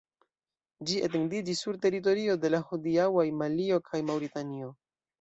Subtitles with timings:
[0.89, 4.77] Ĝi etendiĝis sur teritorio de la hodiaŭaj Malio kaj Maŭritanio.